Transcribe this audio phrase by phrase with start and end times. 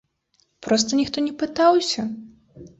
[0.67, 2.11] Проста ніхто не пытаўся.